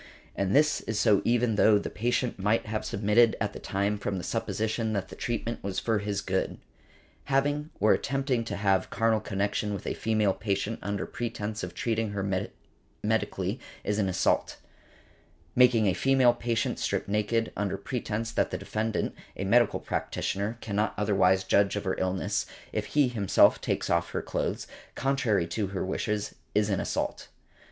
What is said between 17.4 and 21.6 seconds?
under pretence that the defendant, a medical practitioner, cannot otherwise